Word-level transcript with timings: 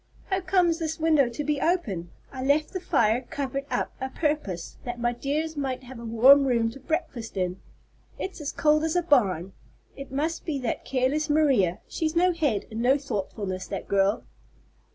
"How 0.31 0.41
comes 0.41 0.79
this 0.79 0.99
window 0.99 1.29
to 1.29 1.43
be 1.43 1.61
open? 1.61 2.09
I 2.31 2.43
left 2.43 2.73
the 2.73 2.79
fire 2.79 3.21
covered 3.29 3.65
up 3.69 3.93
a 4.01 4.09
purpose, 4.09 4.77
that 4.83 4.99
my 4.99 5.13
dears 5.13 5.55
might 5.55 5.83
have 5.83 5.99
a 5.99 6.05
warm 6.05 6.45
room 6.47 6.71
to 6.71 6.79
breakfast 6.79 7.37
in. 7.37 7.61
It's 8.17 8.41
as 8.41 8.51
cold 8.51 8.83
as 8.83 8.95
a 8.95 9.03
barn. 9.03 9.53
It 9.95 10.11
must 10.11 10.43
be 10.43 10.57
that 10.61 10.85
careless 10.85 11.29
Maria. 11.29 11.81
She's 11.87 12.15
no 12.15 12.33
head 12.33 12.65
and 12.71 12.81
no 12.81 12.97
thoughtfulness, 12.97 13.67
that 13.67 13.87
girl." 13.87 14.23